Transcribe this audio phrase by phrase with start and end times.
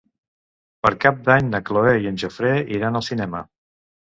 [0.85, 3.47] Per Cap d'Any na Cloè i en Jofre iran al cinema.